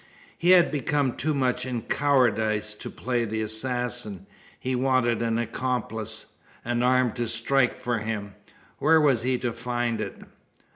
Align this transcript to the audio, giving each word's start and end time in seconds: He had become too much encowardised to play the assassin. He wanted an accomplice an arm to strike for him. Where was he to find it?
He 0.35 0.49
had 0.49 0.71
become 0.71 1.15
too 1.15 1.35
much 1.35 1.63
encowardised 1.63 2.79
to 2.79 2.89
play 2.89 3.23
the 3.23 3.43
assassin. 3.43 4.25
He 4.59 4.73
wanted 4.75 5.21
an 5.21 5.37
accomplice 5.37 6.33
an 6.65 6.81
arm 6.81 7.11
to 7.11 7.27
strike 7.27 7.75
for 7.75 7.99
him. 7.99 8.33
Where 8.79 8.99
was 8.99 9.21
he 9.21 9.37
to 9.37 9.53
find 9.53 10.01
it? 10.01 10.23